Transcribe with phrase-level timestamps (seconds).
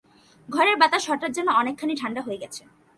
[0.49, 2.61] ঘরের বাতাস হঠাৎ যেন অনেকখানি ঠাণ্ডা হয়ে গেছে।